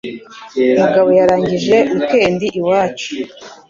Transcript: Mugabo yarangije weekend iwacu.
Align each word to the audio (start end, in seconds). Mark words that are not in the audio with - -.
Mugabo 0.79 1.09
yarangije 1.19 1.77
weekend 1.97 2.39
iwacu. 2.59 3.09